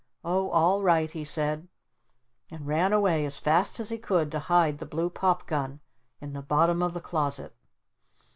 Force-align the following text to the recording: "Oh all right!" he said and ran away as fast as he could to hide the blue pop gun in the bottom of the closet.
"Oh 0.25 0.49
all 0.49 0.81
right!" 0.81 1.11
he 1.11 1.23
said 1.23 1.67
and 2.49 2.65
ran 2.65 2.91
away 2.91 3.23
as 3.23 3.37
fast 3.37 3.79
as 3.79 3.89
he 3.89 3.99
could 3.99 4.31
to 4.31 4.39
hide 4.39 4.79
the 4.79 4.85
blue 4.87 5.11
pop 5.11 5.45
gun 5.45 5.79
in 6.19 6.33
the 6.33 6.41
bottom 6.41 6.81
of 6.81 6.95
the 6.95 7.01
closet. 7.01 7.55